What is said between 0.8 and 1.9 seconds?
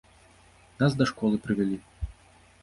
Нас да школы правялі.